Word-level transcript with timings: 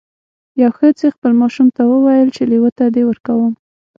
یوې 0.61 0.73
ښځې 0.77 1.07
خپل 1.15 1.31
ماشوم 1.41 1.67
ته 1.75 1.81
وویل 1.91 2.29
چې 2.35 2.43
لیوه 2.51 2.69
ته 2.77 2.85
دې 2.95 3.03
ورکوم. 3.07 3.53